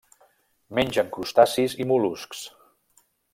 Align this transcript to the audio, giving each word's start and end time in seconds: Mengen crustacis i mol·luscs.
Mengen 0.79 1.11
crustacis 1.17 1.75
i 1.85 1.87
mol·luscs. 1.93 2.43